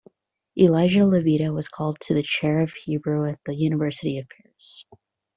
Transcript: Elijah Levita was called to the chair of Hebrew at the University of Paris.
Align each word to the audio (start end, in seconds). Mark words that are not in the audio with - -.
Elijah 0.59 1.05
Levita 1.05 1.53
was 1.53 1.67
called 1.67 1.99
to 1.99 2.15
the 2.15 2.23
chair 2.23 2.63
of 2.63 2.73
Hebrew 2.73 3.29
at 3.29 3.37
the 3.45 3.55
University 3.55 4.17
of 4.17 4.25
Paris. 4.29 4.83